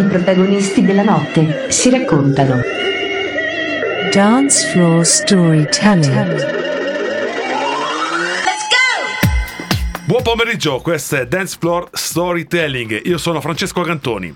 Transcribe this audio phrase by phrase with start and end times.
[0.00, 2.62] I protagonisti della notte si raccontano.
[4.10, 6.58] Dance Floor Storytelling.
[10.06, 13.02] Buon pomeriggio, questo è Dance Floor Storytelling.
[13.04, 14.34] Io sono Francesco Cantoni.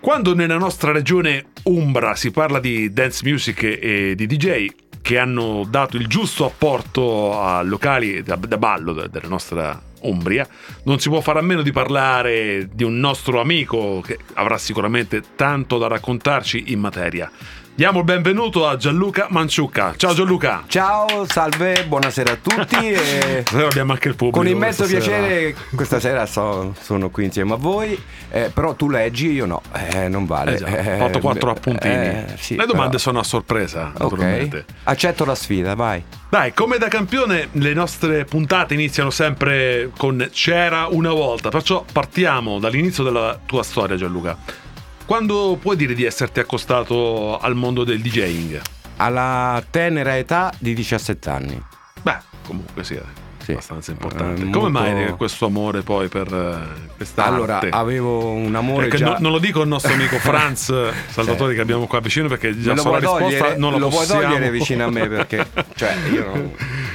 [0.00, 4.66] Quando nella nostra regione Umbra si parla di dance music e di DJ
[5.00, 10.46] che hanno dato il giusto apporto a locali da, da ballo della nostra Umbria,
[10.84, 15.22] non si può fare a meno di parlare di un nostro amico che avrà sicuramente
[15.34, 17.30] tanto da raccontarci in materia.
[17.76, 19.94] Diamo il benvenuto a Gianluca Manciucca.
[19.96, 20.62] Ciao Gianluca.
[20.68, 22.92] Ciao, salve, buonasera a tutti.
[22.92, 23.42] E...
[23.50, 24.38] Abbiamo anche il pubblico.
[24.38, 29.32] Con immenso piacere questa sera so- sono qui insieme a voi, eh, però tu leggi,
[29.32, 29.60] io no,
[29.92, 30.54] eh, non vale.
[30.54, 31.94] Eh già, ho fatto quattro eh, appuntini.
[31.94, 34.58] eh, sì, Le domande però- sono a sorpresa, naturalmente.
[34.58, 36.00] Ok, accetto la sfida, vai.
[36.28, 41.48] Dai, come da campione, le nostre puntate iniziano sempre con C'era una volta.
[41.48, 44.62] Perciò partiamo dall'inizio della tua storia, Gianluca.
[45.06, 48.60] Quando puoi dire di esserti accostato al mondo del DJing?
[48.96, 51.62] Alla tenera età di 17 anni.
[52.02, 53.02] Beh, comunque sì, è
[53.38, 53.50] Sì.
[53.52, 54.40] abbastanza importante.
[54.42, 59.04] Eh, Come molto- mai questo amore poi per eh, questa Allora, avevo un amore già...
[59.10, 60.72] no- non lo dico al nostro amico Franz
[61.10, 64.06] Salvatore che abbiamo qua vicino perché già lo so la risposta togliere, non lo puoi
[64.06, 64.22] possiamo.
[64.22, 66.52] togliere vicino a me perché cioè, io non,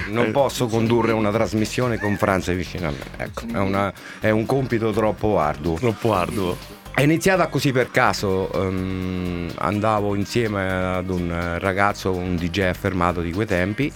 [0.08, 3.23] non Eh, posso condurre una trasmissione con Franza vicino a me.
[3.23, 5.75] Ecco, è, una- è un compito troppo arduo.
[5.75, 6.58] Troppo arduo.
[7.00, 13.31] È iniziata così per caso, ehm, andavo insieme ad un ragazzo, un DJ affermato di
[13.31, 13.89] quei tempi,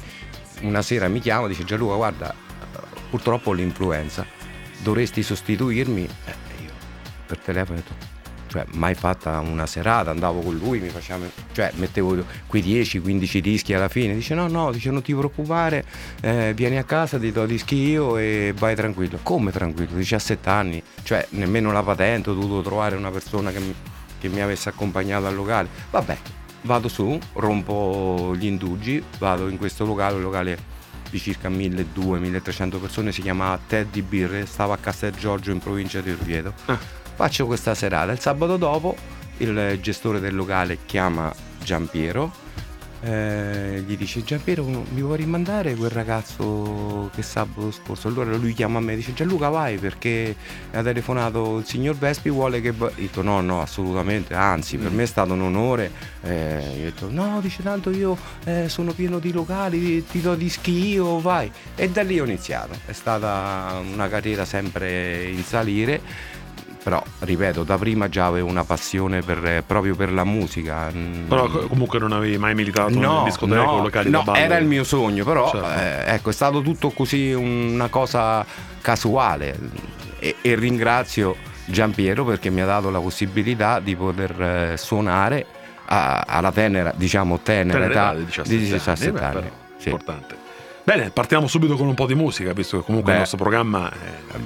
[0.62, 2.34] una sera mi chiama e dice Gianluca guarda,
[3.10, 4.26] purtroppo ho l'influenza,
[4.82, 6.06] dovresti sostituirmi?
[6.06, 6.72] Eh, io
[7.26, 8.13] per telefono ho detto,
[8.54, 13.74] cioè mai fatta una serata, andavo con lui, mi faceva, cioè mettevo quei 10-15 dischi
[13.74, 15.84] alla fine, dice no no, dice non ti preoccupare,
[16.22, 19.18] eh, vieni a casa, ti do dischi io e vai tranquillo.
[19.24, 19.96] Come tranquillo?
[19.96, 23.74] 17 anni, cioè nemmeno la patente, ho dovuto trovare una persona che mi,
[24.20, 25.68] che mi avesse accompagnato al locale.
[25.90, 26.16] Vabbè,
[26.62, 30.58] vado su, rompo gli indugi, vado in questo locale, un locale
[31.10, 36.12] di circa 1200-1300 persone, si chiama Teddy Birre, stava a Castel Giorgio in provincia di
[36.12, 37.02] Orvieto.
[37.16, 38.96] Faccio questa serata, il sabato dopo
[39.38, 42.32] il gestore del locale chiama Giampiero,
[43.06, 48.08] eh, gli dice Giampiero mi vuoi rimandare quel ragazzo che sabato scorso?
[48.08, 50.34] Allora lui chiama a me e dice Gianluca vai perché
[50.72, 54.78] ha telefonato il signor Vespi vuole che va-" Io ho detto no no assolutamente anzi
[54.78, 55.92] per me è stato un onore.
[56.22, 60.36] Eh, io ho detto no dice tanto io eh, sono pieno di locali ti do
[60.36, 61.52] dischi io vai.
[61.76, 62.74] E da lì ho iniziato.
[62.86, 66.42] È stata una carriera sempre in salire
[66.84, 70.92] però ripeto da prima già avevo una passione per- proprio per la musica
[71.28, 74.84] Però co- comunque non avevi mai militato in discoteca o locali no, era il mio
[74.84, 75.70] sogno, però Certo.
[75.72, 78.46] eh, ecco, è stato tutto così una cosa
[78.82, 79.58] casuale
[80.20, 81.36] e, e ringrazio
[81.66, 84.42] Giampiero perché mi ha dato la possibilità di poter
[84.74, 85.46] eh, suonare
[85.86, 89.08] a- alla tenera, diciamo tenera, Tenera età di 17, di 17 anni.
[89.08, 89.34] Eh beh, anni.
[89.42, 89.90] però, Sì.
[89.90, 90.36] Importante.
[90.84, 93.18] Bene, partiamo subito con un po' di musica, visto che comunque Beh.
[93.18, 94.40] il nostro programma è, Eh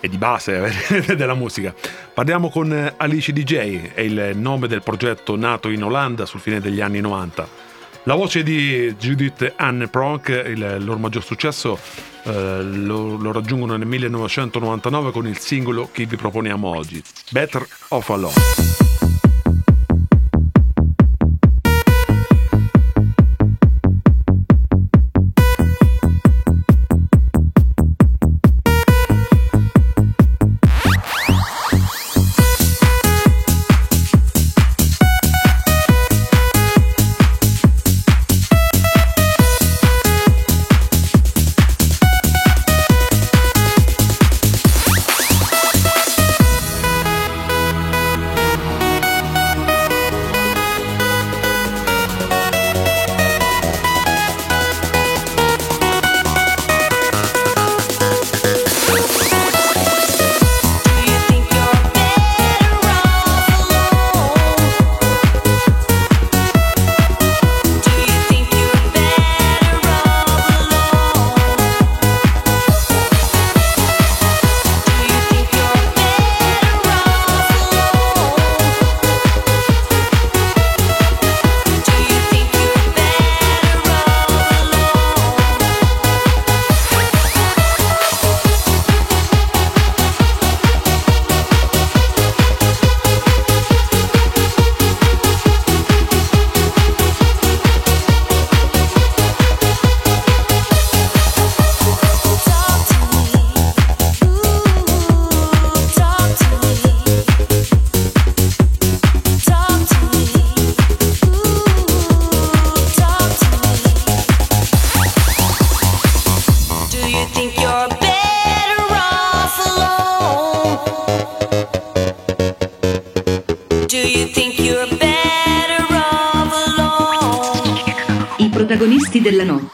[0.00, 0.72] è di base
[1.14, 1.74] della musica.
[2.12, 6.80] Parliamo con Alice DJ, è il nome del progetto nato in Olanda sul fine degli
[6.80, 7.68] anni 90.
[8.04, 11.78] La voce di Judith Anne Pronk, il loro maggior successo,
[12.24, 18.08] eh, lo, lo raggiungono nel 1999 con il singolo che vi proponiamo oggi, Better of
[18.08, 18.34] Alone.
[18.34, 18.89] Better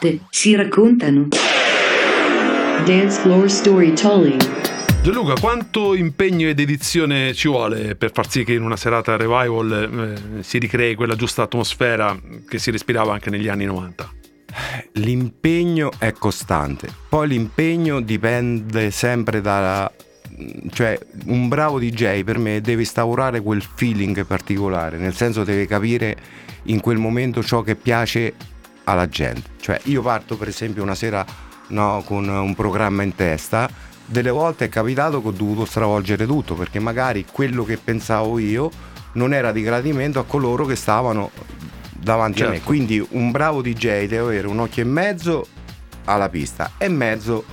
[0.06, 1.28] notte si raccontano.
[2.84, 4.54] Dance floor storytelling.
[5.02, 10.14] Gianluca, quanto impegno ed edizione ci vuole per far sì che in una serata revival
[10.38, 12.18] eh, si ricrei quella giusta atmosfera
[12.48, 14.14] che si respirava anche negli anni 90?
[14.94, 19.90] L'impegno è costante, poi l'impegno dipende sempre da...
[20.72, 26.16] cioè un bravo DJ per me deve instaurare quel feeling particolare, nel senso deve capire
[26.64, 28.34] in quel momento ciò che piace
[28.88, 29.50] alla gente.
[29.60, 31.24] Cioè io parto per esempio una sera
[31.68, 33.68] no, con un programma in testa,
[34.04, 38.70] delle volte è capitato che ho dovuto stravolgere tutto perché magari quello che pensavo io
[39.12, 41.30] non era di gradimento a coloro che stavano
[41.90, 42.52] davanti a me.
[42.54, 42.66] Certo.
[42.68, 45.46] Quindi un bravo DJ deve avere un occhio e mezzo
[46.04, 47.44] alla pista e mezzo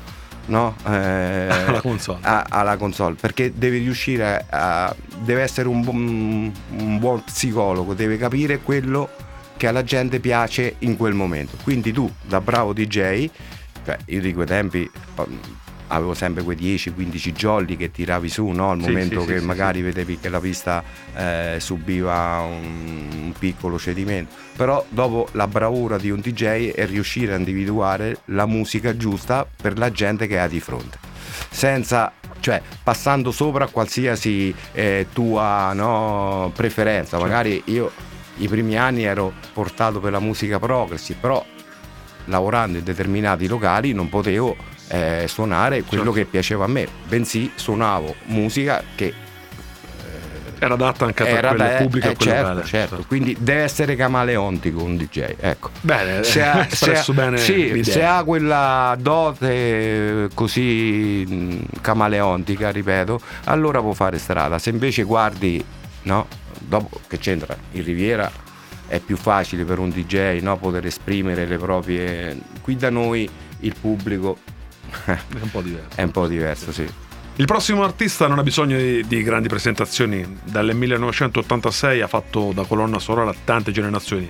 [0.48, 2.20] no, eh, Alla console.
[2.22, 8.18] a- alla console perché deve riuscire a deve essere un, buon- un buon psicologo deve
[8.18, 9.10] capire quello
[9.58, 11.58] che alla gente piace in quel momento.
[11.64, 13.30] Quindi tu da bravo DJ
[13.84, 15.40] cioè io di quei tempi um,
[15.88, 18.72] avevo sempre quei 10-15 jolly che tiravi su no?
[18.72, 20.84] al Sì, momento sì, che sì, magari vedevi che la pista
[21.16, 24.34] eh, subiva un, un piccolo cedimento.
[24.56, 29.78] Però dopo la bravura di un DJ è riuscire a individuare la musica giusta per
[29.78, 30.98] la gente che ha di fronte.
[31.50, 37.20] Senza cioè passando sopra qualsiasi eh, tua no, preferenza.
[37.20, 37.92] Magari io
[38.38, 41.44] i primi anni ero portato per la musica progressive però
[42.26, 44.56] lavorando in determinati locali non potevo
[44.88, 46.18] eh, suonare quello Certo.
[46.20, 49.14] che piaceva a me bensì suonavo musica che
[50.60, 52.66] Era adatta anche a era quello da- pubblico eh, e quello certo, locale.
[52.68, 53.04] certo.
[53.08, 58.04] quindi deve essere camaleontico un DJ ecco Bene, se ha, se ha- bene sì, se
[58.06, 64.58] ha quella dote così mh, camaleontica, ripeto, allora può fare strada.
[64.58, 65.62] Se invece guardi,
[66.04, 66.28] no,
[66.60, 68.32] dopo che c'entra in Riviera
[68.88, 72.40] è più facile per un DJ no, poter esprimere le proprie.
[72.62, 73.30] Qui da noi
[73.60, 74.38] il pubblico
[75.06, 75.96] È un po' diverso.
[75.96, 76.88] è un po' diverso, sì.
[77.36, 80.40] Il prossimo artista non ha bisogno di, di grandi presentazioni.
[80.44, 84.30] Dal 1986 ha fatto da colonna sonora a tante generazioni.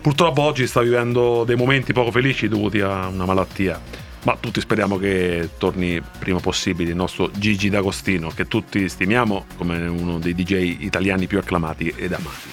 [0.00, 3.80] Purtroppo oggi sta vivendo dei momenti poco felici dovuti a una malattia.
[4.24, 9.86] Ma tutti speriamo che torni prima possibile il nostro Gigi D'Agostino, che tutti stimiamo come
[9.86, 12.48] uno dei DJ italiani più acclamati ed amati.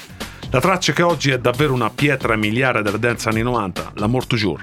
[0.49, 4.61] La traccia che oggi è davvero una pietra miliare della dance anni 90, l'Amour Toujours.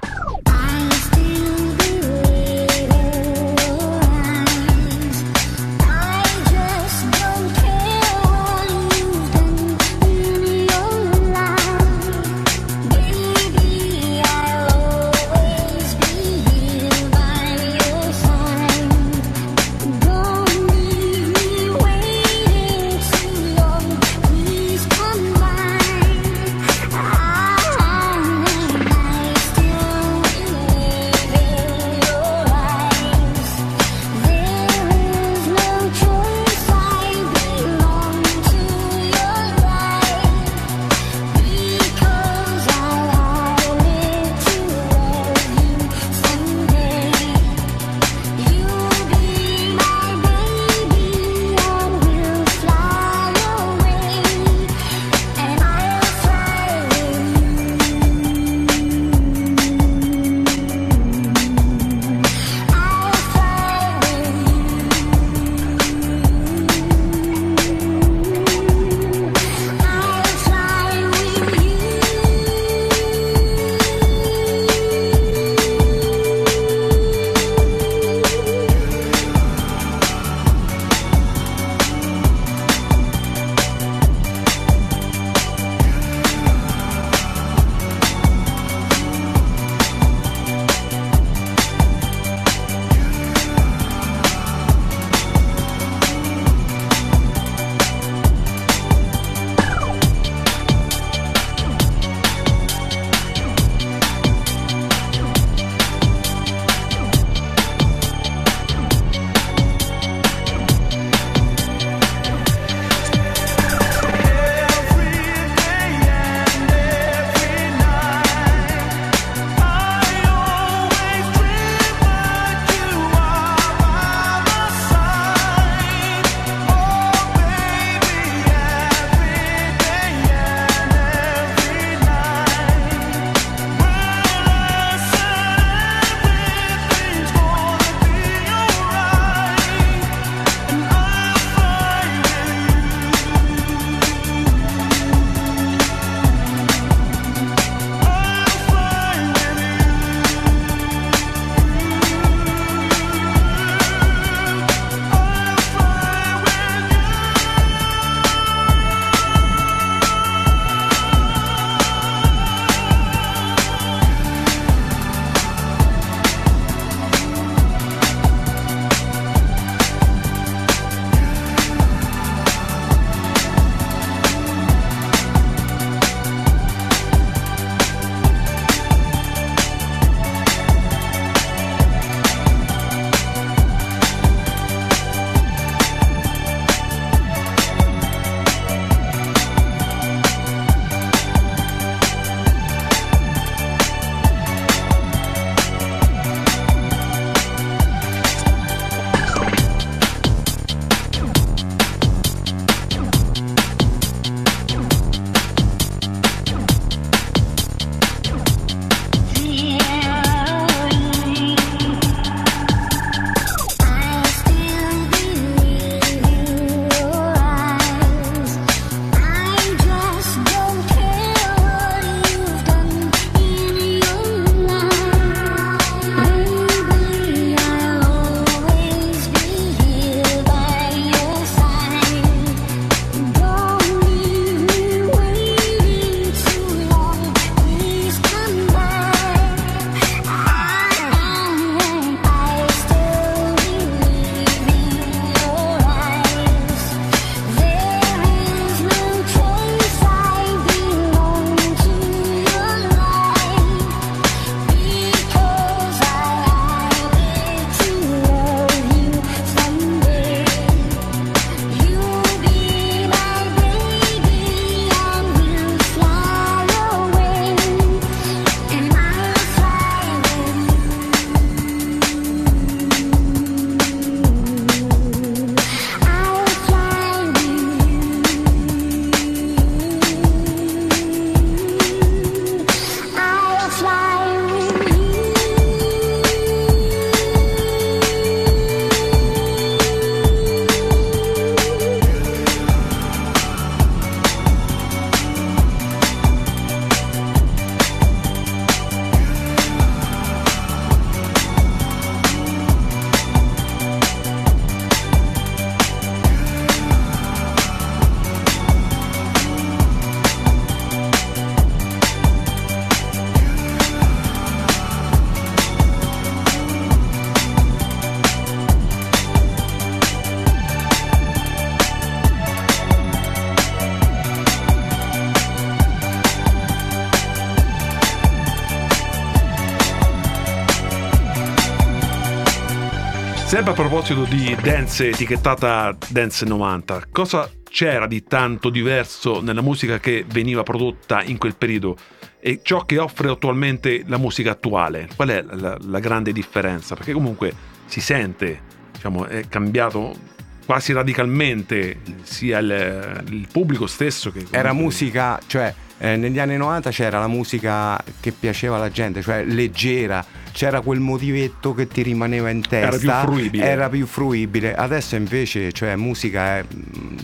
[333.69, 340.01] Sempre a proposito di dance etichettata Dance 90, cosa c'era di tanto diverso nella musica
[340.01, 341.95] che veniva prodotta in quel periodo
[342.41, 345.07] e ciò che offre attualmente la musica attuale?
[345.15, 346.95] Qual è la, la grande differenza?
[346.95, 347.53] Perché comunque
[347.85, 348.59] si sente,
[348.91, 350.17] diciamo, è cambiato
[350.65, 354.47] quasi radicalmente sia il, il pubblico stesso che...
[354.49, 359.23] Era comunque- musica, cioè eh, negli anni 90 c'era la musica che piaceva alla gente,
[359.23, 363.21] cioè leggera, c'era quel motivetto che ti rimaneva in Era testa.
[363.25, 363.65] più fruibile.
[363.65, 364.75] Era più fruibile.
[364.75, 366.65] Adesso invece, cioè musica è...
[366.73, 367.17] mm,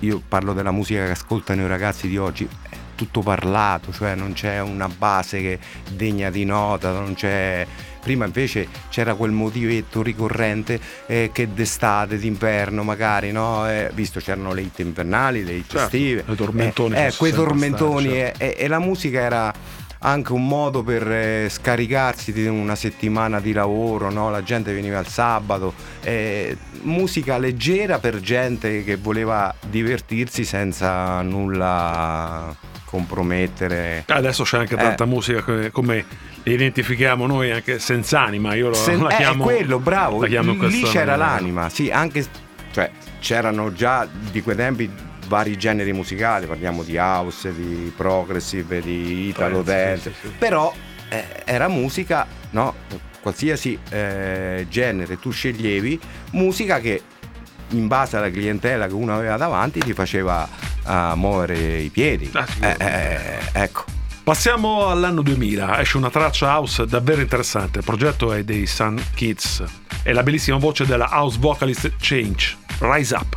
[0.00, 4.32] Io parlo della musica che ascoltano i ragazzi di oggi, è tutto parlato, cioè non
[4.34, 5.58] c'è una base che
[5.92, 7.66] degna di nota, non c'è...
[8.04, 13.66] Prima invece c'era quel motivetto ricorrente eh, che d'estate, d'inverno magari, no?
[13.68, 16.24] Eh, visto c'erano le hit invernali, le hit Certo, estive.
[16.30, 19.52] i tormentoni Eh, eh, quei tormentoni stati, e- e, e la musica era
[20.00, 24.28] anche un modo per eh, scaricarsi di una settimana di lavoro, no?
[24.30, 32.54] la gente veniva il sabato, eh, musica leggera per gente che voleva divertirsi senza nulla
[32.94, 34.04] compromettere.
[34.06, 34.78] Adesso c'è anche Eh.
[34.78, 36.04] tanta musica che- come
[36.44, 39.42] identifichiamo noi anche senza anima, io lo, Se- la eh, chiamo...
[39.42, 42.24] quello, bravo, la chiamo lì c'era l'anima, sì, anche
[42.72, 44.88] cioè, c'erano già di quei tempi
[45.26, 50.34] vari generi musicali, parliamo di house, di progressive, di italo dance, sì, sì, sì.
[50.38, 50.72] però
[51.08, 52.74] eh, era musica, no?
[53.20, 55.98] Qualsiasi eh, genere tu sceglievi,
[56.32, 57.00] musica che
[57.70, 60.46] in base alla clientela che uno aveva davanti ti faceva
[60.86, 62.30] eh, muovere i piedi.
[62.32, 63.84] Ah, sì, Eh, eh, ecco.
[64.22, 69.62] Passiamo all'anno 2000, esce una traccia house davvero interessante, il progetto è dei Sun Kids
[70.02, 73.36] e la bellissima voce della house vocalist Change, Rise Up.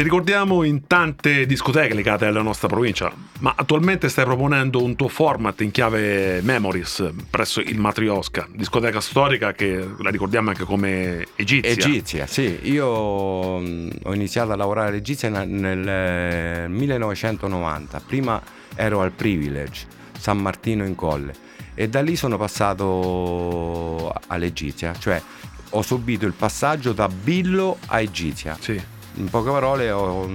[0.00, 5.08] Ti ricordiamo in tante discoteche legate alla nostra provincia, ma attualmente stai proponendo un tuo
[5.08, 11.70] format in chiave Memories presso il Matriosca, discoteca storica che la ricordiamo anche come egizia.
[11.70, 12.60] Egizia, sì.
[12.62, 18.00] Io mh, ho iniziato a lavorare all'Egizia nel, nel, eh, 1990.
[18.00, 18.40] Prima
[18.74, 19.86] ero al Privilege,
[20.18, 21.34] San Martino in Colle.
[21.74, 24.94] E da lì sono passato all'Egizia.
[24.98, 25.20] Cioè
[25.68, 28.56] ho subito il passaggio da Billo a Egizia.
[28.58, 28.80] Sì.
[29.14, 30.28] In poche parole ho,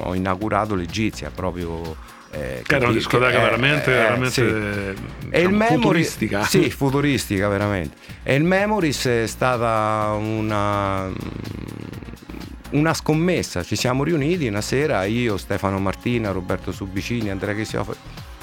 [0.00, 1.94] ho inaugurato l'Egizia proprio.
[2.30, 4.40] eh, Che era una che- discoteca eh, veramente, eh, veramente sì.
[4.40, 4.96] Il
[5.30, 6.42] diciamo, Memory- futuristica.
[6.44, 7.96] Sì, futuristica veramente.
[8.22, 11.10] E il Memories è stata una,
[12.70, 13.62] una scommessa.
[13.62, 17.94] Ci siamo riuniti una sera, io, Stefano Martina, Roberto Subicini, Andrea Chiesiofo.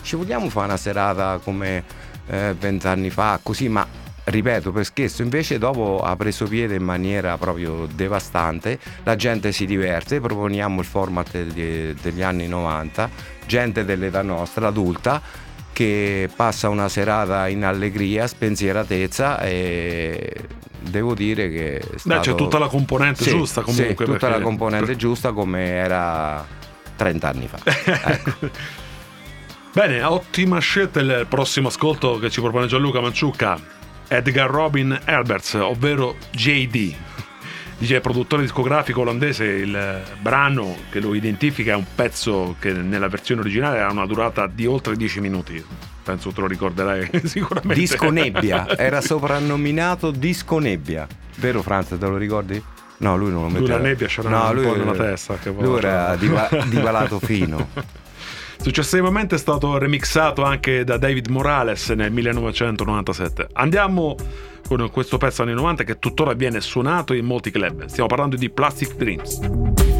[0.01, 1.83] Ci vogliamo fare una serata come
[2.27, 3.85] eh, vent'anni fa, così, ma
[4.29, 9.65] ripeto per scherzo, invece dopo ha preso piede in maniera proprio devastante, la gente si
[9.65, 13.09] diverte, proponiamo il format de- degli anni 90,
[13.47, 15.21] gente dell'età nostra, adulta,
[15.73, 20.33] che passa una serata in allegria, spensieratezza e
[20.81, 22.19] devo dire che è Beh, stato...
[22.21, 23.87] c'è tutta la componente Sì, giusta comunque.
[23.87, 26.45] sì, tutta perché- la componente giusta come era
[26.95, 27.59] 30 anni fa.
[28.11, 28.49] Ecco.
[29.71, 33.77] Bene, ottima scelta il prossimo ascolto che ci propone Gianluca Manciucca.
[34.09, 36.95] Edgar Robin Herberts, ovvero JD.
[37.77, 43.39] DJ produttore discografico olandese, il brano che lo identifica è un pezzo che nella versione
[43.41, 45.63] originale ha una durata di oltre 10 minuti.
[46.03, 47.75] Penso te lo ricorderai sicuramente.
[47.79, 51.07] Disco Nebbia, era soprannominato Disco Nebbia.
[51.35, 52.61] Vero Franz, te lo ricordi?
[52.97, 53.77] No, lui non lo Lui metteva.
[53.77, 57.69] la nebbia c'era no, un lui, po' nella testa, che lui era diva- divalato fino.
[58.61, 63.47] Successivamente è stato remixato anche da David Morales nel 1997.
[63.53, 64.15] Andiamo
[64.67, 67.85] con questo pezzo anni 90 che tuttora viene suonato in molti club.
[67.85, 69.98] Stiamo parlando di Plastic Dreams.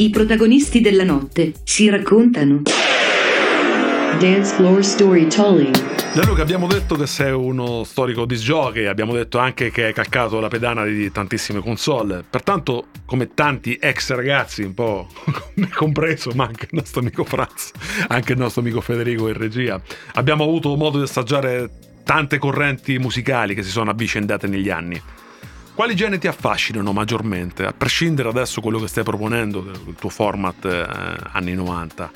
[0.00, 2.62] I protagonisti della notte si raccontano.
[4.18, 5.76] Dance floor storytelling.
[6.14, 10.40] Gianluca, abbiamo detto che sei uno storico disc jockey, abbiamo detto anche che hai calcato
[10.40, 12.24] la pedana di tantissime console.
[12.28, 15.06] Pertanto, come tanti ex ragazzi, un po'
[15.76, 17.70] compreso, ma anche il nostro amico Franz,
[18.08, 19.78] anche il nostro amico Federico in regia,
[20.14, 21.68] abbiamo avuto modo di assaggiare
[22.04, 24.98] tante correnti musicali che si sono avvicendate negli anni.
[25.80, 30.10] Quali generi ti affascinano maggiormente, a prescindere adesso da quello che stai proponendo, il tuo
[30.10, 30.86] format eh,
[31.32, 32.10] anni 90?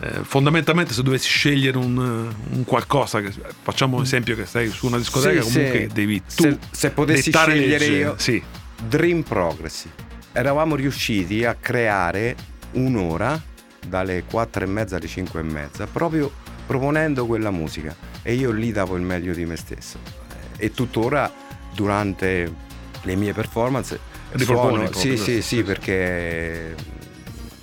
[0.00, 4.88] Eh, fondamentalmente se dovessi scegliere un, un qualcosa che, facciamo un esempio che sei su
[4.88, 5.94] una discoteca Sì, comunque sì.
[5.94, 7.96] devi tu Se- se potessi scegliere legge.
[7.98, 8.42] io- sì.
[8.86, 9.94] Dream Progressive.
[10.32, 12.36] Eravamo riusciti a creare
[12.72, 13.40] un'ora
[13.86, 16.30] dalle 4 e mezza alle 5 e mezza proprio
[16.66, 19.98] proponendo quella musica e io lì davo il meglio di me stesso
[20.58, 21.32] e tuttora
[21.72, 22.66] durante
[23.02, 23.98] le mie performance
[24.44, 26.74] proprio, sì sì sì, perché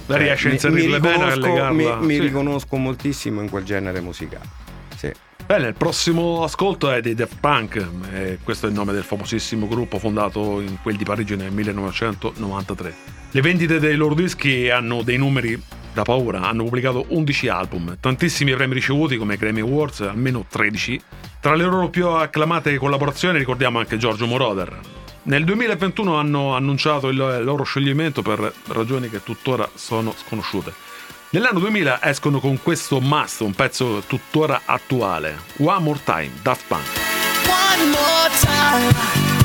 [0.05, 1.71] Beh, riesci a mi- inserirle bene, a legarla.
[1.71, 2.19] mi, mi Sì.
[2.21, 4.45] riconosco moltissimo in quel genere musicale
[4.95, 5.11] sì.
[5.45, 9.67] Bene, il prossimo ascolto è dei Daft Punk, e questo è il nome del famosissimo
[9.67, 12.95] gruppo fondato in quel di Parigi nel 1993.
[13.29, 15.61] Le vendite dei loro dischi hanno dei numeri
[15.93, 20.99] da paura, hanno pubblicato 11 album, tantissimi premi ricevuti come Grammy Awards, almeno 13.
[21.39, 24.79] Tra le loro più acclamate collaborazioni ricordiamo anche Giorgio Moroder.
[25.27, 30.71] Nel 2021 hanno annunciato il loro scioglimento per ragioni che tuttora sono sconosciute.
[31.29, 35.39] Nell'anno 2000 escono con questo must, un pezzo tuttora attuale.
[35.57, 36.85] One More Time, Daft Punk.
[37.47, 39.44] One more time.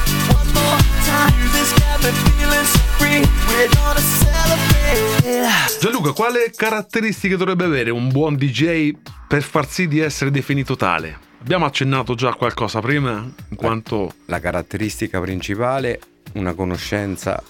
[5.79, 8.93] Gianluca, quale caratteristiche dovrebbe avere un buon DJ
[9.27, 11.29] per far sì di essere definito tale?
[11.41, 15.99] Abbiamo accennato già qualcosa prima, in quanto La caratteristica principale,
[16.33, 17.41] una conoscenza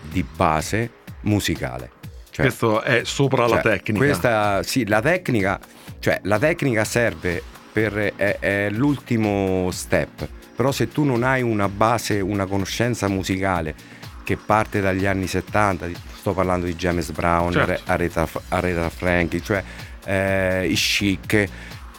[0.00, 0.90] di base
[1.22, 1.90] musicale.
[2.30, 4.04] Cioè, questo è sopra la cioè, tecnica.
[4.04, 5.58] Questa, sì, la tecnica,
[5.98, 10.28] cioè la tecnica serve per è, è l'ultimo step.
[10.54, 13.74] Però se tu non hai una base, una conoscenza musicale
[14.22, 17.70] che parte dagli anni 70, di- sto parlando di James Brown, Certo.
[17.72, 19.62] Are- Aretha, Aretha Franklin, cioè
[20.04, 21.48] eh, i chic.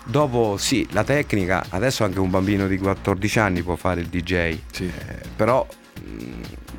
[0.06, 4.58] Dopo sì, la tecnica, adesso anche un bambino di 14 anni può fare il DJ,
[4.72, 4.86] Sì.
[4.86, 5.66] eh, però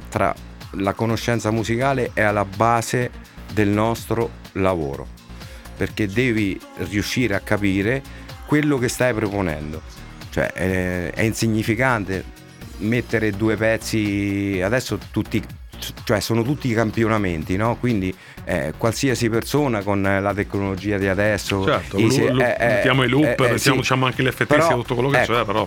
[0.08, 0.34] tra
[0.78, 3.10] la conoscenza musicale è alla base
[3.52, 5.06] del nostro lavoro,
[5.76, 6.58] perché devi
[6.88, 8.02] riuscire a capire
[8.46, 9.82] quello che stai proponendo.
[10.36, 12.22] Cioè è, è insignificante
[12.80, 15.42] mettere due pezzi, adesso tutti,
[16.04, 17.76] cioè sono tutti campionamenti, no?
[17.76, 21.64] Quindi eh, qualsiasi persona con la tecnologia di adesso...
[21.64, 23.76] Certo, i- lu- lu- eh, mettiamo i loop, eh, eh, mettiamo sì.
[23.76, 24.20] diciamo anche
[24.76, 25.66] e tutto quello che ecco, c'è, però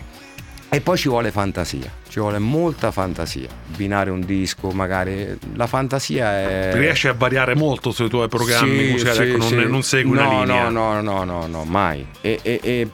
[0.71, 3.47] e poi ci vuole fantasia, ci vuole molta fantasia.
[3.75, 6.71] Binare un disco, magari la fantasia è.
[6.73, 9.55] riesci a variare molto sui tuoi programmi Sì, musicali, sì, ecco, non, sì.
[9.67, 10.69] non segui no, una linea.
[10.69, 12.05] No, no, no, no, no, mai.
[12.21, 12.87] E, e- e,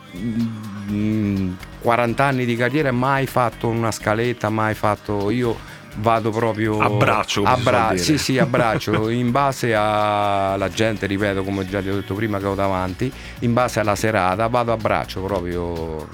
[0.92, 1.52] mm,
[1.82, 5.30] 40 anni di carriera mai fatto una scaletta, mai fatto.
[5.30, 5.58] Io
[5.98, 8.04] vado proprio A braccio, come a si suol bra- dire.
[8.04, 12.38] sì, sì, a braccio, in base alla gente, ripeto, come già ti ho detto prima
[12.40, 16.06] che ho davanti, in base alla serata, vado a braccio proprio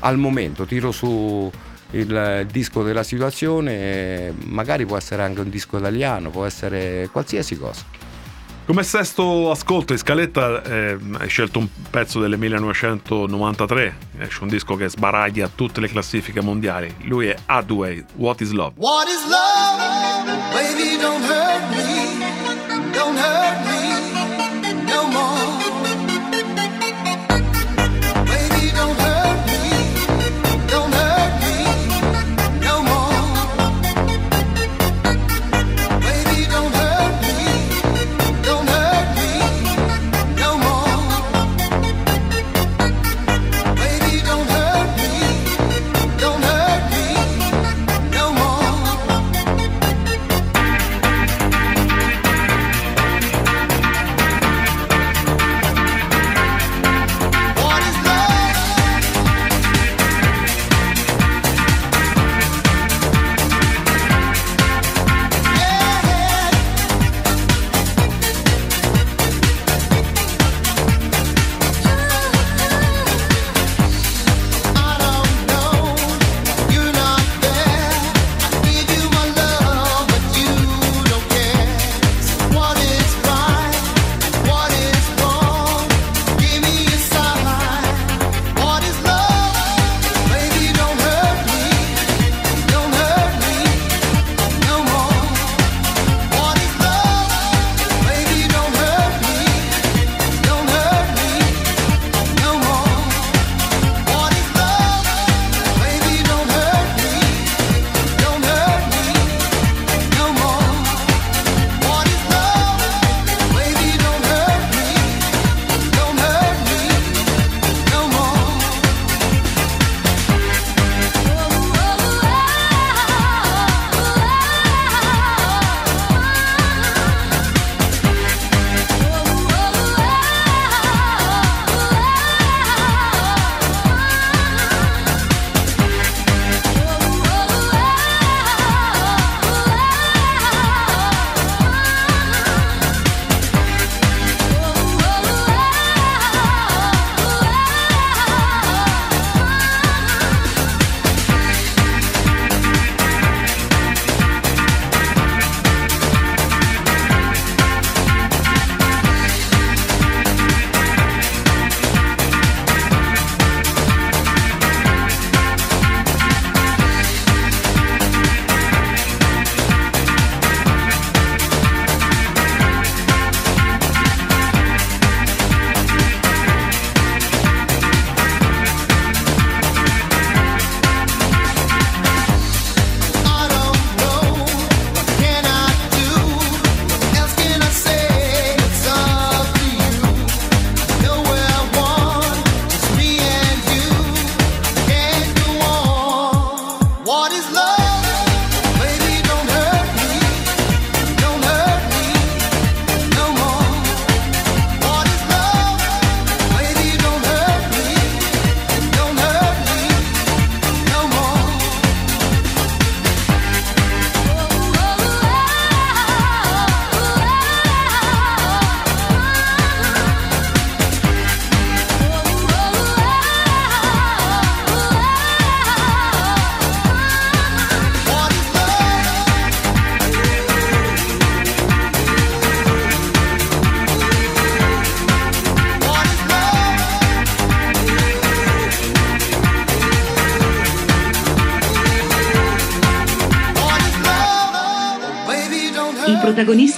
[0.00, 1.50] al momento, tiro su
[1.92, 7.84] il disco della situazione, magari può essere anche un disco italiano, può essere qualsiasi cosa.
[8.64, 14.76] Come sesto ascolto in scaletta eh, hai scelto un pezzo del 1993, esce un disco
[14.76, 16.94] che sbaraglia tutte le classifiche mondiali.
[17.02, 18.74] Lui è Adway, What is Love?
[18.76, 20.38] What is love?
[20.52, 22.92] Baby, don't hurt me.
[22.92, 23.71] Don't hurt me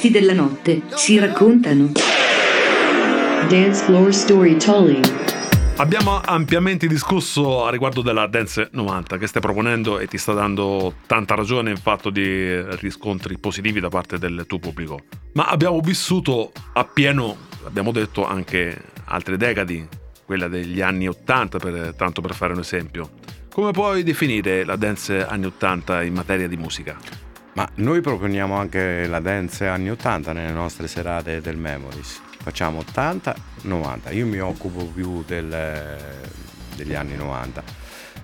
[0.04, 1.92] protagonisti della notte si raccontano.
[3.48, 5.22] Dance floor storytelling.
[5.76, 10.94] Abbiamo ampiamente discusso a riguardo della Dance 90 che stai proponendo e ti sta dando
[11.06, 15.00] tanta ragione in fatto di riscontri positivi da parte del tuo pubblico.
[15.32, 18.76] Ma abbiamo vissuto appieno, abbiamo detto, anche
[19.06, 19.86] altre decadi,
[20.24, 23.10] quella degli anni 80, per- tanto per fare un esempio.
[23.52, 27.23] Come puoi definire la dance anni 80 in materia di musica?
[27.54, 32.20] Ma noi proponiamo anche la dance anni 80 nelle nostre serate del Memories.
[32.42, 34.10] Facciamo 80, 90.
[34.10, 35.96] Io mi occupo più del-
[36.74, 37.62] degli anni 90.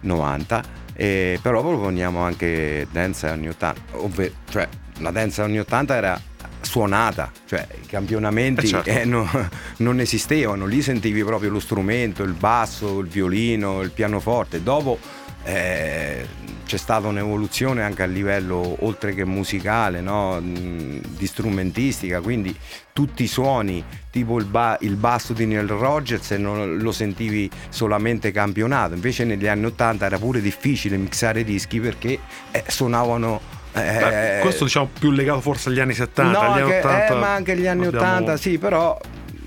[0.03, 0.63] 90
[0.95, 3.81] e però proponiamo anche dance anni 80.
[3.93, 4.69] ovvero- cioè,
[4.99, 6.21] la dance anni 80 era
[6.63, 8.91] suonata, cioè i campionamenti Eh, certo.
[8.91, 9.31] eh, no-
[9.79, 14.63] non esistevano, lì sentivi proprio lo strumento, il basso, il violino, il pianoforte.
[14.63, 14.99] Dopo
[15.45, 16.27] eh,
[16.71, 20.41] c'è stata un'evoluzione anche a livello oltre che musicale, no?
[20.41, 22.57] mh, di strumentistica, quindi
[22.93, 28.31] tutti i suoni, tipo il, ba- il basso di Neil Rogers, non lo sentivi solamente
[28.31, 32.21] campionato, invece negli anni 80 era pure difficile mixare dischi perché
[32.53, 33.41] eh, suonavano...
[33.73, 37.07] Eh, questo diciamo più legato forse agli anni 70, No, agli anni anche- 80.
[37.07, 38.97] eh, ma anche gli anni abbiamo- 80, sì, però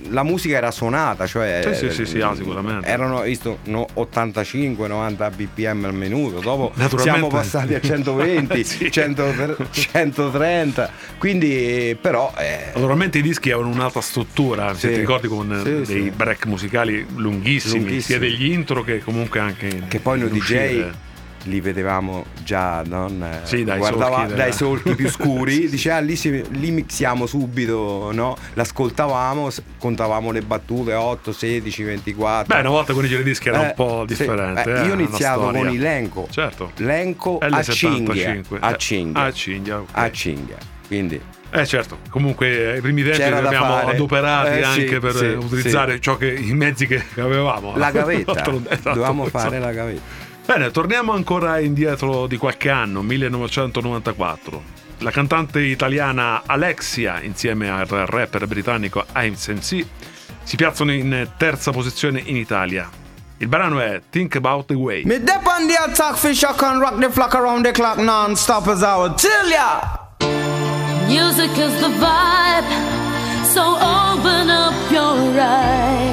[0.10, 2.88] la musica era suonata, cioè Sì, sì, sì, sì, ah, sicuramente.
[2.88, 8.92] erano visto no, 85-90 bpm al minuto, dopo siamo passati a 120, Sì.
[8.92, 14.94] 100 130, quindi però eh, Naturalmente i dischi avevano un'altra struttura, se Sì.
[14.94, 18.02] ti ricordi con Sì, dei break musicali lunghissimi, Lunghissimi.
[18.02, 20.86] sia degli intro che comunque anche che poi noi DJ.
[21.44, 26.00] Li vedevamo già non, eh, Sì, dai guardava- solchi dai solchi più scuri dice ah
[26.00, 28.38] lì, si- lì mixiamo subito no?
[28.54, 33.66] l'ascoltavamo contavamo le battute 8 16 24 Beh, una volta con i giradischi era Eh,
[33.68, 34.16] un po' sì.
[34.16, 34.64] differente.
[34.74, 36.72] Eh, eh, io ho iniziato con i Lenco Certo.
[36.78, 37.74] Lenco a L75.
[37.74, 39.88] cinghia a Eh, cinghia a cinghia, ok.
[39.92, 41.20] a cinghia quindi
[41.56, 43.92] Eh certo, comunque ai primi tempi li abbiamo fare.
[43.92, 47.76] adoperati Eh, sì, anche per sì, eh, utilizzare ciò che, i mezzi che avevamo.
[47.78, 48.32] la gavetta
[48.72, 54.62] Esatto, dovevamo fare la gavetta Bene, torniamo ancora indietro di qualche anno, 1994.
[55.00, 59.86] La cantante italiana Alexia, insieme al rapper britannico Ames MC,
[60.44, 62.90] si piazzano in terza posizione in Italia.
[63.38, 65.04] Il brano è Think About the Way.
[65.06, 68.68] Me dep on the attack fish, I can rock the flock around the clock non-stop
[68.68, 69.82] as I would tell ya.
[71.08, 72.68] Music is the vibe,
[73.46, 76.13] so open up your eyes.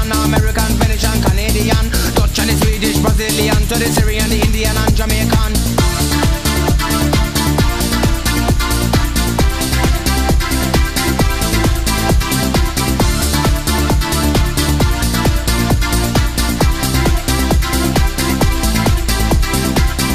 [3.71, 5.55] To the Syrian, the Indian and Jamaican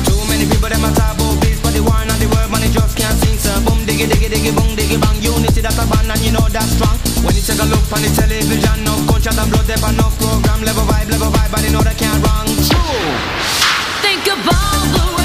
[0.05, 3.17] Too many people but the war and the world, they just can't
[3.65, 5.17] boom, diggy, diggy, diggy, boom, diggy, bang.
[5.25, 7.01] Unity that's a and you know that's strong.
[7.25, 10.61] When you take a look on the television, no gunshot and blood, there no program,
[10.61, 11.96] level vibe, level vibe, but you know they.
[11.96, 11.96] True.
[14.47, 15.16] Think about the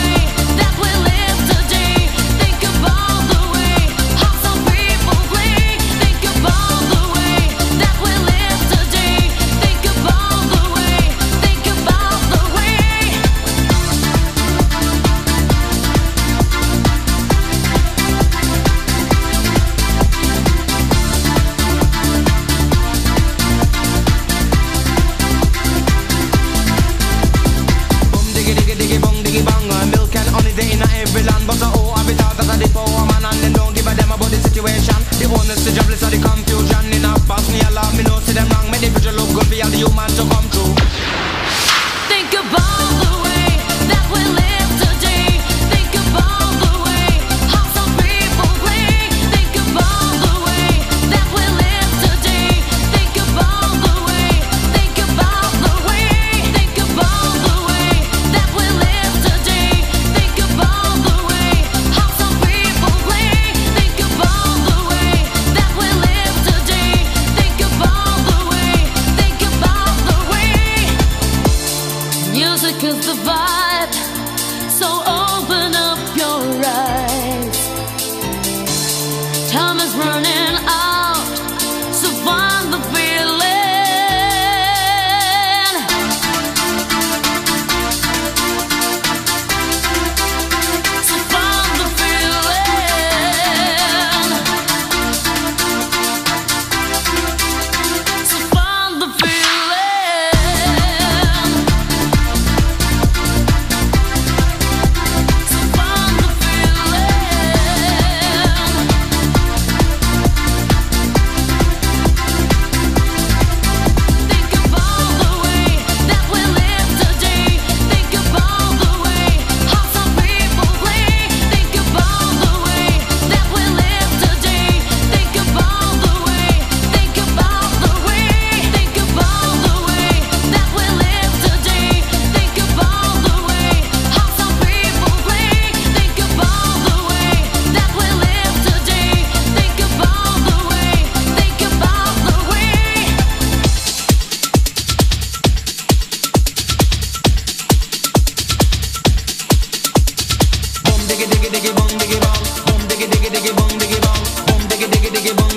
[151.22, 154.88] diggy diggy diggy bong diggy bong, bom diggy diggy diggy bong diggy bong, bom diggy
[154.90, 155.51] diggy diggy bong,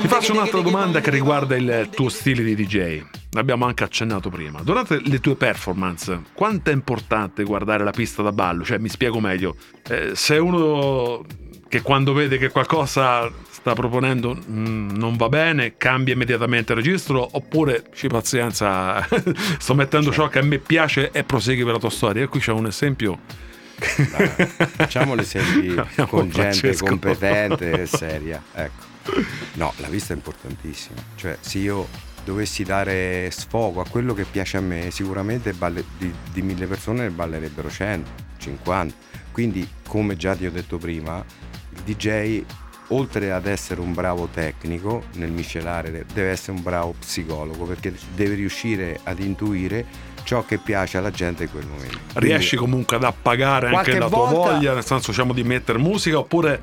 [0.00, 3.02] Ti faccio un'altra domanda che riguarda il tuo stile di DJ.
[3.30, 4.60] L'abbiamo anche accennato prima.
[4.62, 8.64] Durante le tue performance, quanto è importante guardare la pista da ballo?
[8.64, 9.56] Cioè, mi spiego meglio.
[9.88, 11.24] Eh, se uno
[11.68, 17.28] che quando vede che qualcosa sta proponendo mm, non va bene, cambia immediatamente il registro,
[17.32, 19.06] oppure, ci pazienza,
[19.58, 22.24] sto mettendo ciò che a me piace e prosegui per la tua storia.
[22.24, 23.18] E qui c'è un esempio.
[23.78, 26.84] Facciamo l'esempio con gente Francesco.
[26.84, 28.42] competente e seria.
[28.52, 28.87] Ecco.
[29.54, 30.96] No, la vista è importantissima.
[31.16, 31.88] Cioè, se io
[32.24, 37.02] dovessi dare sfogo a quello che piace a me, sicuramente balle- di, di mille persone
[37.02, 38.94] ne ballerebbero 100, 50.
[39.32, 41.24] Quindi, come già ti ho detto prima,
[41.74, 42.42] il DJ,
[42.88, 48.34] oltre ad essere un bravo tecnico nel miscelare, deve essere un bravo psicologo perché deve
[48.34, 49.84] riuscire ad intuire
[50.24, 51.98] ciò che piace alla gente in quel momento.
[52.14, 55.78] Riesci Quindi- comunque ad appagare anche la tua volta- voglia, nel senso diciamo di mettere
[55.78, 56.60] musica, oppure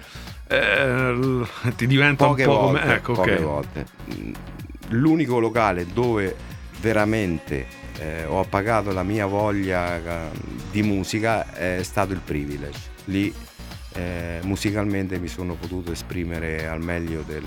[0.48, 2.94] eh, ti diventa poche un po' volte, come...
[2.94, 3.42] Ecco, poche ok.
[3.42, 3.86] volte.
[4.90, 6.36] L'unico locale dove
[6.80, 7.66] veramente
[8.00, 10.30] eh, ho appagato la mia voglia eh,
[10.72, 12.80] di musica è stato il Privilege.
[13.06, 13.34] Lì
[13.94, 17.44] eh, musicalmente mi sono potuto esprimere al meglio del-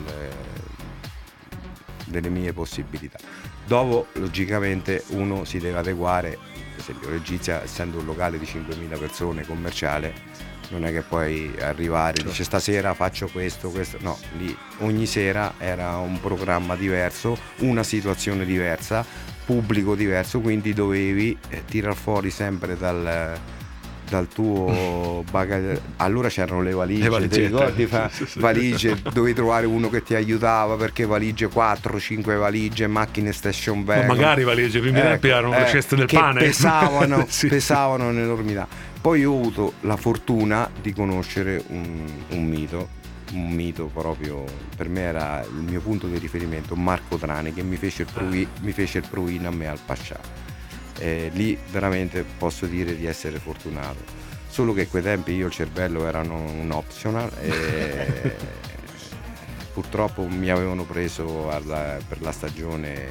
[2.07, 3.19] delle mie possibilità.
[3.67, 9.45] Dopo, logicamente, uno si deve adeguare, per esempio l'Egizia, essendo un locale di 5.000 persone
[9.45, 10.15] commerciale,
[10.71, 13.99] non è che puoi arrivare e dice stasera faccio questo, questo.
[14.01, 19.05] No, lì ogni sera era un programma diverso, una situazione diversa,
[19.45, 23.39] pubblico diverso, quindi dovevi eh, tirar fuori sempre dal,
[24.09, 25.81] dal tuo bagaglio.
[25.97, 27.87] Allora c'erano le valigie, Le ti ricordi?
[27.87, 28.39] Fa- sì, sì.
[28.41, 33.95] valigie, dovevi trovare uno che ti aiutava perché valigie 4, 5 valigie, macchine station Ma
[33.95, 34.07] wagon.
[34.07, 36.41] magari valigie, primi tempi erano le ceste del Ecco, che pane.
[36.41, 37.47] Pesavano, Sì, sì.
[37.49, 38.67] pesavano un'enormità.
[39.01, 42.89] Poi ho avuto la fortuna di conoscere un, un mito,
[43.33, 44.45] un mito proprio,
[44.77, 48.49] per me era il mio punto di riferimento, Marco Trani, che mi fece il, provi-
[48.63, 50.19] mi fece il provino a me al Pascià.
[50.99, 54.17] Eh, lì veramente posso dire di essere fortunato.
[54.49, 58.35] Solo che a quei tempi io e il cervello erano un optional e
[59.73, 63.07] purtroppo mi avevano preso alla- per la stagione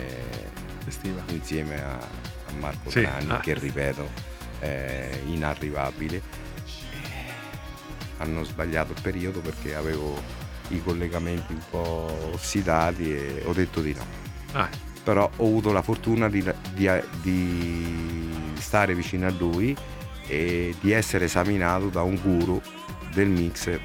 [0.86, 1.22] Estiva.
[1.30, 3.40] insieme a, a Marco Sì, Trani, ah.
[3.40, 4.10] che ripeto
[4.60, 6.22] è inarrivabile.
[8.18, 10.20] Hanno sbagliato il periodo perché avevo
[10.70, 14.06] i collegamenti un po' ossidati e ho detto di no.
[14.54, 14.68] Ah,
[15.08, 16.44] Però ho avuto la fortuna di,
[16.74, 16.90] di-
[17.22, 18.30] di
[18.60, 19.74] stare vicino a lui
[20.28, 22.62] e di essere esaminato da un guru
[23.14, 23.80] del mix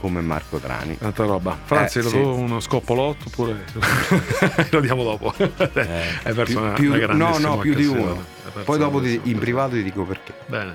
[0.00, 0.98] come Marco Trani.
[0.98, 1.56] tanta roba.
[1.62, 2.16] Franzi, Eh, lo sì.
[2.16, 3.64] uno scoppolotto oppure
[4.70, 5.32] lo diamo dopo.
[5.38, 8.20] Hai perso Più- una, più- una no, no, più di uno.
[8.64, 10.34] Poi dopo ti- in privato ti dico perché.
[10.46, 10.74] Bene.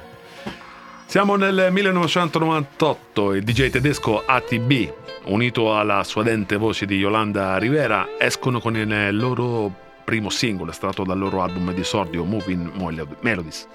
[1.07, 4.93] Siamo nel 1998, il DJ tedesco ATB,
[5.25, 9.71] unito alla suadente voce di Yolanda Rivera, escono con il loro
[10.03, 13.67] primo singolo estratto dal loro album di esordio Moving Melo- Melodies.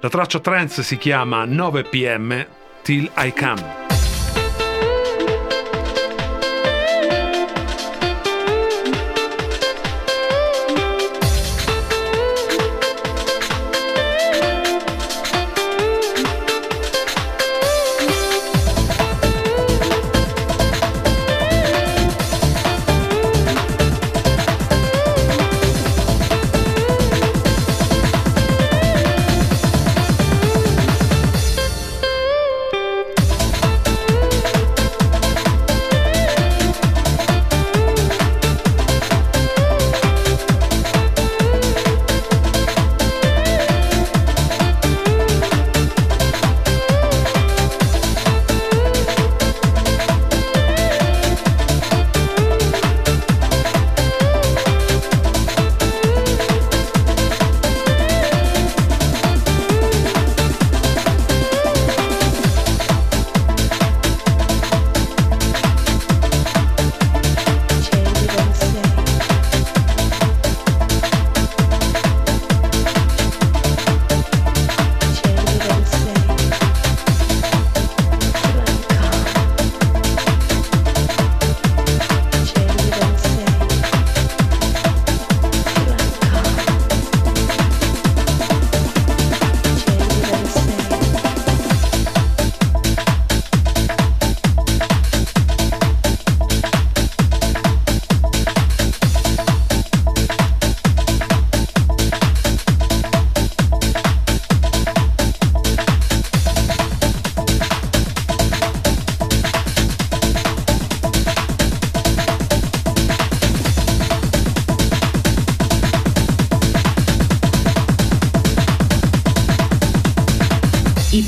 [0.00, 2.46] La traccia trance si chiama 9 pm
[2.82, 4.01] Till I Come.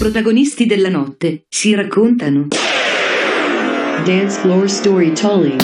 [0.05, 2.49] Protagonisti della notte si raccontano.
[4.05, 5.63] Dance floor storytelling.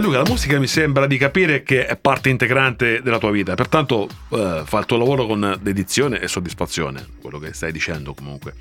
[0.00, 4.08] Luca, la musica mi sembra di capire che è parte integrante della tua vita, pertanto
[4.30, 8.54] eh, fa il tuo lavoro con dedizione e soddisfazione, quello che stai dicendo comunque.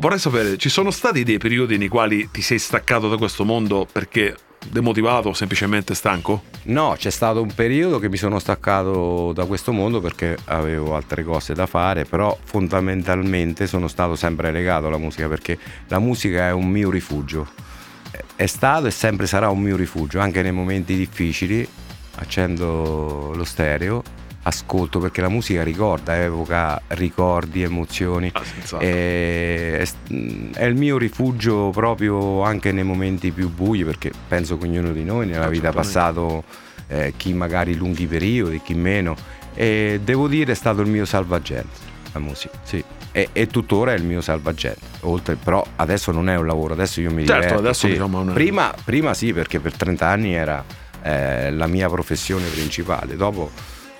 [0.00, 3.86] Vorrei sapere, ci sono stati dei periodi nei quali ti sei staccato da questo mondo
[3.90, 4.34] perché
[4.70, 6.42] demotivato semplicemente stanco?
[6.64, 11.24] No, c'è stato un periodo che mi sono staccato da questo mondo perché avevo altre
[11.24, 15.58] cose da fare, però fondamentalmente sono stato sempre legato alla musica perché
[15.88, 17.46] la musica è un mio rifugio.
[18.34, 21.66] È stato e sempre sarà un mio rifugio, anche nei momenti difficili.
[22.18, 24.02] Accendo lo stereo,
[24.46, 28.30] ascolto perché la musica ricorda, evoca ricordi, emozioni.
[28.32, 29.82] Ah, è,
[30.54, 35.04] è il mio rifugio proprio anche nei momenti più bui perché penso che ognuno di
[35.04, 36.44] noi nella vita ha passato
[36.88, 39.16] eh, chi magari lunghi periodi, chi meno
[39.54, 42.82] e devo dire è stato il mio salvagente la musica, sì.
[43.12, 44.80] E, e tuttora è il mio salvagente.
[45.00, 47.58] Oltre, però adesso non è un lavoro, adesso io mi Certo, diverto.
[47.58, 47.92] adesso sì.
[47.92, 50.62] diciamo è- prima, prima sì, perché per 30 anni era
[51.02, 53.16] eh, la mia professione principale.
[53.16, 53.50] Dopo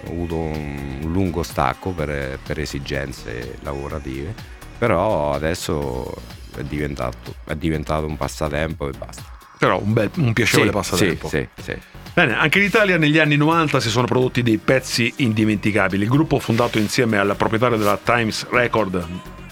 [0.05, 4.35] ho avuto un, un lungo stacco per, per esigenze lavorative,
[4.79, 6.15] però adesso
[6.57, 9.35] è diventato, è diventato un passatempo e basta.
[9.59, 11.29] Però un, bel, un piacevole Sì, passatempo.
[11.29, 11.79] Sì, sì, sì.
[12.13, 16.03] Bene, anche in Italia negli anni 90 si sono prodotti dei pezzi indimenticabili.
[16.05, 19.07] Il gruppo fondato insieme al proprietario della Times Record,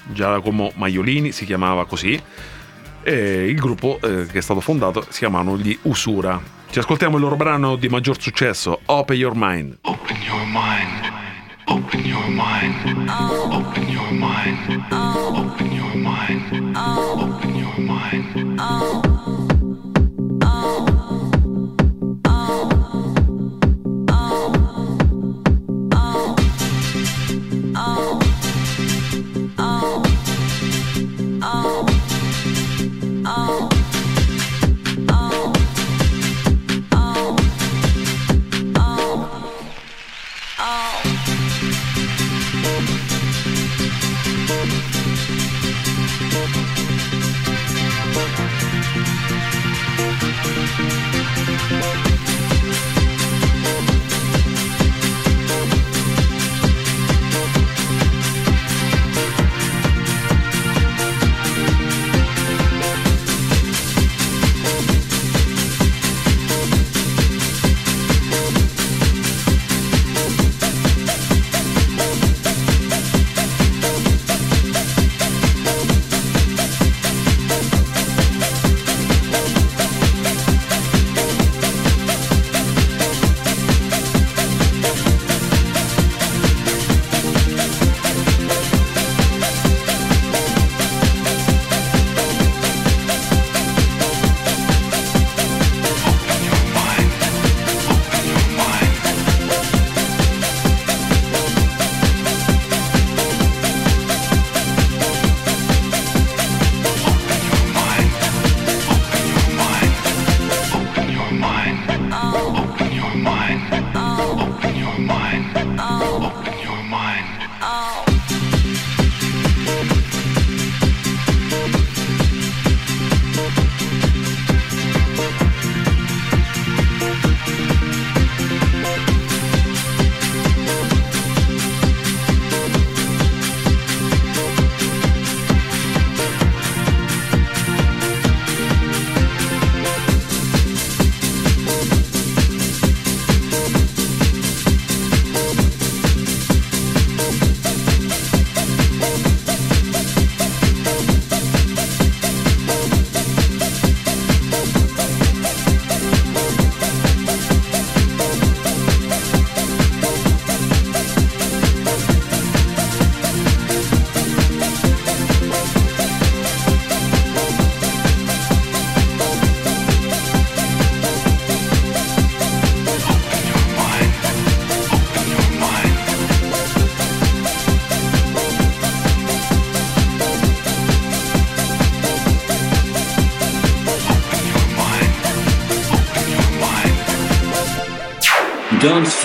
[0.08, 2.20] Giacomo Maiolini, si chiamava così.
[3.02, 6.40] E il gruppo eh, che è stato fondato si chiamano gli Usura.
[6.74, 9.78] Ci ascoltiamo il loro brano di maggior successo, Open Your Mind.
[9.82, 11.12] Open your mind.
[11.66, 13.08] Open your mind.
[13.08, 14.84] Open your mind.
[14.90, 16.76] Open your mind.
[16.76, 19.03] Open your mind.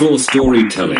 [0.00, 0.98] Floor storytelling.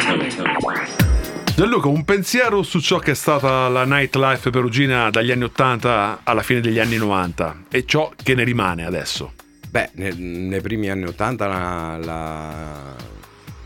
[1.57, 6.42] Gianluca, un pensiero su ciò che è stata la nightlife perugina dagli anni 80 alla
[6.42, 9.32] fine degli anni 90 e ciò che ne rimane adesso.
[9.70, 12.94] Beh, nel- nei primi anni 80 la, la-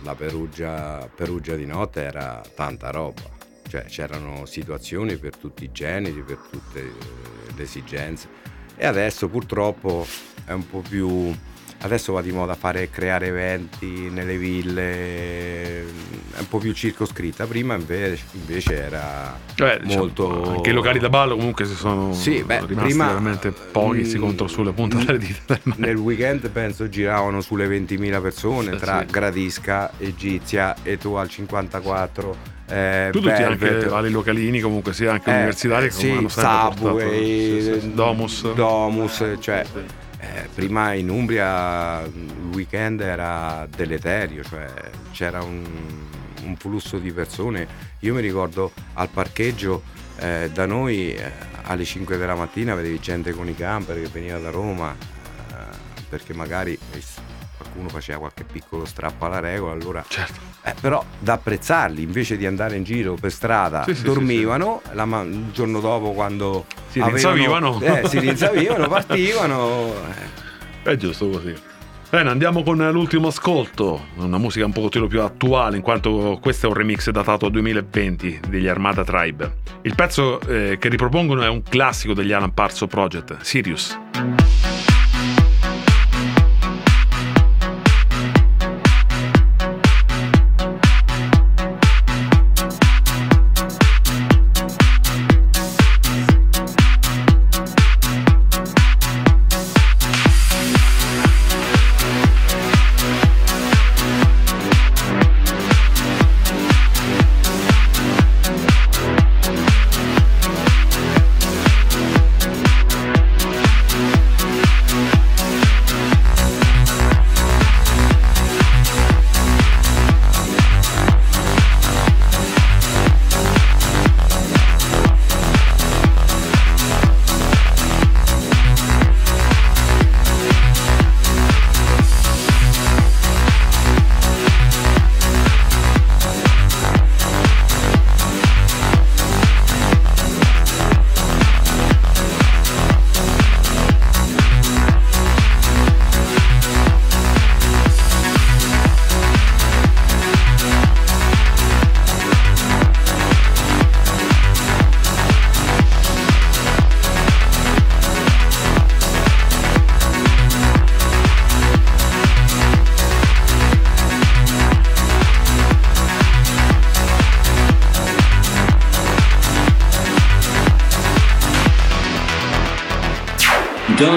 [0.04, 3.22] la Perugia, Perugia di notte era tanta roba.
[3.68, 6.92] cioè c'erano situazioni per tutti i generi, per tutte
[7.56, 8.28] le esigenze
[8.76, 10.06] e adesso purtroppo
[10.44, 11.34] è un po' più
[11.84, 14.82] adesso va di moda fare creare eventi nelle ville
[16.34, 17.46] è un po' più circoscritta.
[17.46, 22.12] Prima invece, invece era Cioè, diciamo, molto anche i locali da ballo comunque si sono
[22.12, 26.48] Sì, beh, rimasti prima, veramente pochi, si mm, contano sulle punte delle dita nel weekend
[26.50, 29.06] penso giravano sulle 20.000 persone Sì, tra sì.
[29.12, 35.30] Gradisca, Egizia e tu al 54 eh, Più tutti anche vari localini comunque sia anche
[35.30, 38.52] Eh, universitari eh, sì, Subway, portato- Domus.
[38.54, 39.64] Domus, cioè
[40.24, 44.72] eh, prima in Umbria il weekend era deleterio, cioè
[45.12, 45.64] c'era un,
[46.42, 47.66] un flusso di persone.
[48.00, 49.82] Io mi ricordo al parcheggio
[50.18, 51.30] eh, da noi eh,
[51.62, 56.32] alle 5 della mattina vedevi gente con i camper che veniva da Roma eh, perché
[56.32, 57.02] magari eh,
[57.56, 62.46] qualcuno faceva qualche piccolo strappo alla regola, allora certo eh, però da apprezzarli invece di
[62.46, 67.02] andare in giro per strada Sì, sì, dormivano la ma- il giorno dopo quando Si
[67.02, 67.80] rinsavivano.
[67.82, 70.90] eh, si rinsavivano partivano eh.
[70.90, 71.54] È giusto così.
[72.10, 76.68] Bene, andiamo con l'ultimo ascolto, una musica un pochettino più attuale, in quanto questo è
[76.68, 79.56] un remix datato 2020 degli Armada Tribe.
[79.82, 83.98] Il pezzo eh, che ripropongono è un classico degli Alan Parso Project, Sirius.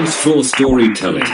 [0.08, 1.24] Dance floor storytelling.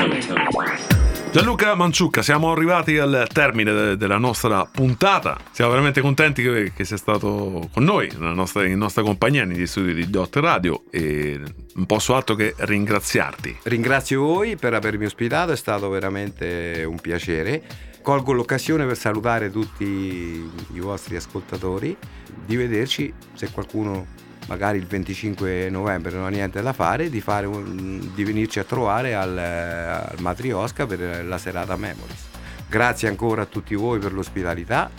[1.31, 5.39] Gianluca Manciucca, siamo arrivati al termine de- della nostra puntata.
[5.53, 9.66] Siamo veramente contenti che, che sia stato con noi, nella nostra, in nostra compagnia, negli
[9.66, 10.83] studi di Dot Radio.
[10.91, 11.41] E
[11.75, 13.59] non posso altro che ringraziarti.
[13.62, 17.62] ringrazio voi per avermi ospitato è stato veramente un piacere
[18.03, 21.97] colgo l'occasione per salutare tutti i vostri ascoltatori
[22.45, 24.07] di vederci se qualcuno
[24.47, 28.65] magari il 25 novembre non ha niente da fare di, fare un- di venirci a
[28.65, 32.33] trovare al, al Matriosca per la serata Memories
[32.69, 34.91] grazie ancora a tutti voi per l'ospitalità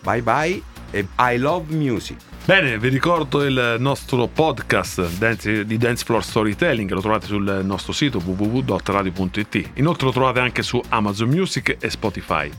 [0.00, 6.24] bye bye e I love music Bene, vi ricordo il nostro podcast di Dance Floor
[6.24, 9.70] Storytelling, lo trovate sul nostro sito www.radio.it.
[9.74, 12.50] Inoltre lo trovate anche su Amazon Music e Spotify.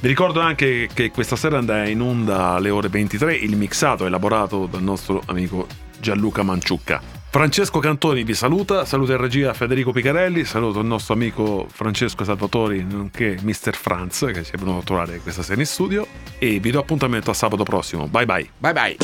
[0.00, 4.64] Vi ricordo anche che questa sera andrà in onda alle ore 23 il mixato elaborato
[4.64, 5.66] dal nostro amico
[6.00, 7.00] Gianluca Manciucca.
[7.28, 12.82] Francesco Cantoni vi saluta, saluta in regia Federico Picarelli, saluto il nostro amico Francesco Salvatori,
[12.82, 13.74] nonché Mr.
[13.74, 16.06] Franz che ci è venuto a trovare questa sera in studio
[16.38, 18.08] e vi do appuntamento a sabato prossimo.
[18.08, 18.50] Bye bye.
[18.56, 18.96] bye bye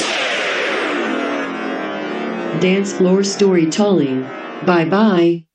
[2.60, 4.24] Dance floor storytelling.
[4.64, 5.51] Bye bye.